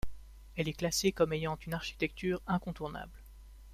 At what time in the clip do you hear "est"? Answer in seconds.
0.67-0.73